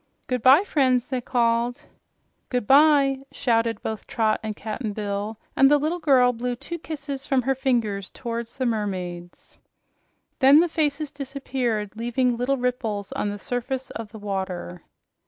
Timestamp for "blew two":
6.33-6.79